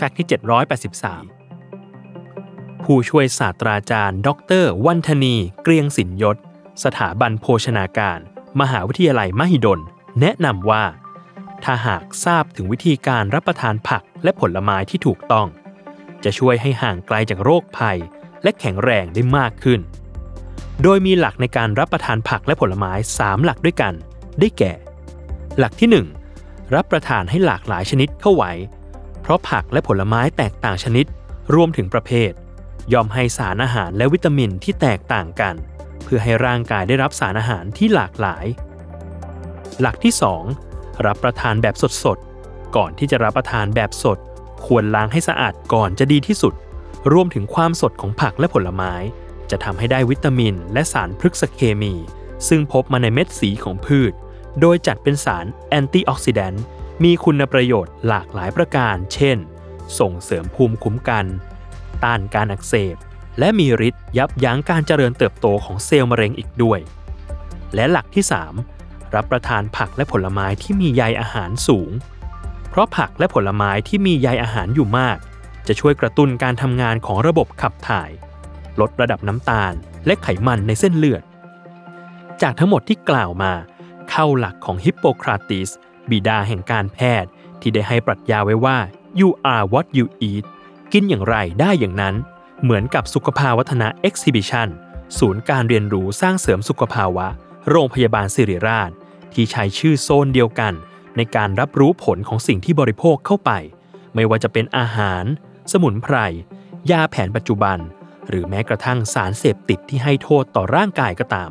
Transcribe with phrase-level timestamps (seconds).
[0.00, 0.28] ฟกต์ที่
[1.48, 4.28] 783 ผู้ช่วยศาสตราจารย์ ด
[4.62, 6.36] ร วันธนี เกรียงสินยศ
[6.84, 8.18] สถาบันโภชนาการ
[8.60, 9.80] มหาวิทยาลัยมหิดล
[10.20, 10.84] แนะนำว่า
[11.64, 15.46] ถ้าหากทราบถึงวิธีการรับประทานผักและผลไม้ที่ถูกต้อง
[16.24, 17.98] จะช่วยให้ห่างไกลจากโรคภัย
[18.42, 19.80] และแข็งแรงได้มากขึ้น
[20.82, 23.94] โดยมีหลักในการรับประทานผักและผลไม้ 3 หลักด้วยกัน
[24.40, 24.72] ได้แก่
[25.58, 25.88] หลักที่
[26.32, 28.52] 1 รับประทานให้หลากหลายชนิดเข้าไว้
[29.28, 31.06] ราะผักและผลไม้แตกต่างชนิด
[31.54, 32.32] รวมถึงประเภท
[32.92, 35.54] ยอมให้สารอาหารและวิตามินที่แตกต่างกัน
[36.04, 38.46] เพื่อให้ร่างกายได้รับสารอาหารที่หลากหลาย
[39.80, 40.14] หลักที่
[40.58, 44.18] 2 รับประทานแบบสดๆ ก่อนที่จะรับประทานแบบสด
[44.66, 46.54] ควรล้างให้สะอาดก่อนจะดีที่สุด
[47.12, 48.94] รวมถึงความสดของผักและผลไม้
[49.50, 51.94] จะทำให้ได้วิตามิน และสารพฤกษเคมี
[52.48, 54.12] ซึ่งพบมาในเม็ดสีของพืช
[54.60, 56.62] โดยจัดเป็นสารแอนตี้ออกซิแดนต์
[57.04, 59.38] มีคุณประโยชน์หลากหลายประการ เช่น
[59.98, 61.26] ส่งเสริมภูมิคุ้มกัน
[62.04, 62.96] ต้านการอักเสบ
[63.38, 66.78] และมีฤทธิ์ยับยั้งการเจริญเติบโตของเซลล์มะเร็งอีกด้วย
[67.74, 68.24] และหลักที่
[68.68, 71.90] 3 รับประทานผักและผลไม้ที่มีใยอาหารสูง
[72.70, 75.18] เพราะผักและผลไม้ที่มีใยอาหารอยู่มาก
[75.66, 78.10] จะช่วยกระตุ้นการทำงานของระบบขับถ่าย
[78.80, 79.72] ลดระดับน้ำตาล
[80.06, 81.22] และไขมันในเส้นเลือด
[82.42, 83.52] จากทั้งหมดที่กล่าวมา
[84.10, 85.70] เข้าหลักของฮิปโปคราติส
[86.10, 88.78] บิดาแห่งการแพทย์ ที่ได้ให้ปรัชญาไว้ว่า
[89.20, 90.44] you are what you eat
[90.92, 92.14] กินอย่างไรได้อย่างนั้น
[92.62, 94.68] เหมือนกับสุขภาวัฒนะ Exhibition
[95.18, 97.26] ศูนย์การเรียนรู้สร้างเสริมสุขภาวะ
[97.70, 98.90] โรงพยาบาลสิริราช
[99.32, 100.72] ที่ใช้ชื่อโซนเดียวกัน
[101.16, 103.50] ในการรับรู้ผลของสิ่งที่บริโภคเข้าไป
[104.14, 105.24] ไม่ว่าจะเป็นอาหาร
[105.72, 106.16] สมุนไพร
[106.90, 107.78] ยาแผนปัจจุบัน
[108.28, 111.50] หรือแม้กระทั่งสารเสพติดที่ให้โทษต่อร่างกายก็ตาม